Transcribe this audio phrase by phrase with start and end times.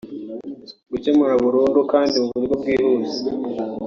[0.91, 3.21] Gukemura burundu kandi mu buryo bwihuse